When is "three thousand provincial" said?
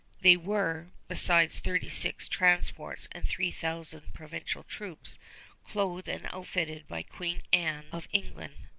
3.29-4.63